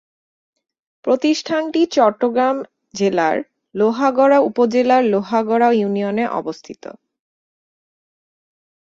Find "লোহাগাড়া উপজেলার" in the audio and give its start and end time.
3.75-5.03